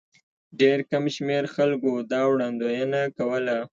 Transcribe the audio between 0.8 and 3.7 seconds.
کم شمېر خلکو دا وړاندوینه کوله.